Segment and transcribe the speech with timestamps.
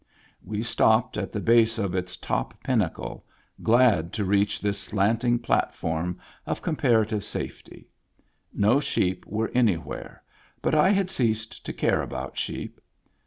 [0.43, 3.23] We stopped at the base of its top pinnacle,
[3.61, 7.87] glad to reach this slanting platform of compara tive safety.
[8.51, 10.23] No sheep were anywhere,
[10.59, 12.81] but I had ceased to care about sheep.